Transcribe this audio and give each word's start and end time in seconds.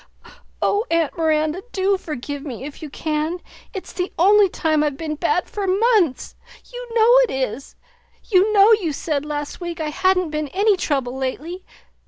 "Oh! 0.63 0.87
Aunt 0.89 1.15
Miranda, 1.15 1.61
do 1.73 1.95
forgive 1.95 2.43
me 2.43 2.63
if 2.63 2.81
you 2.81 2.89
can. 2.89 3.39
It's 3.71 3.93
the 3.93 4.11
only 4.17 4.49
time 4.49 4.83
I've 4.83 4.97
been 4.97 5.13
bad 5.13 5.47
for 5.47 5.67
months! 5.67 6.33
You 6.73 6.87
know 6.95 7.15
it 7.25 7.29
is! 7.29 7.75
You 8.23 8.51
know 8.51 8.71
you 8.71 8.93
said 8.93 9.25
last 9.27 9.61
week 9.61 9.79
I 9.79 9.89
hadn't 9.91 10.31
been 10.31 10.47
any 10.47 10.75
trouble 10.75 11.15
lately. 11.15 11.63